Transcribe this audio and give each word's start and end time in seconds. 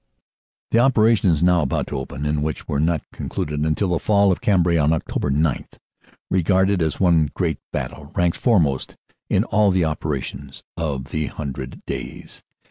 The 0.71 0.79
operations 0.79 1.43
now 1.43 1.61
about 1.61 1.85
to 1.89 1.99
open, 1.99 2.25
and 2.25 2.41
which 2.41 2.67
were 2.67 2.79
not 2.79 3.03
con 3.13 3.29
cluded 3.29 3.63
until 3.63 3.89
the 3.89 3.99
fall 3.99 4.31
of 4.31 4.41
Cambrai 4.41 4.75
on 4.75 4.89
Oct. 4.89 5.31
9, 5.31 5.65
regarded 6.31 6.81
as 6.81 6.99
one 6.99 7.29
great 7.35 7.59
battle, 7.71 8.11
ranks 8.15 8.39
foremost 8.39 8.95
in 9.29 9.43
all 9.43 9.69
the 9.69 9.85
operations 9.85 10.63
of 10.75 11.11
the 11.11 11.27
"Hun 11.27 11.51
dred 11.51 11.81
Days." 11.85 12.41